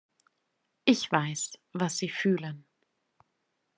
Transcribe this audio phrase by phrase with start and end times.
[0.83, 2.65] Ich weiß, was sie fühlen.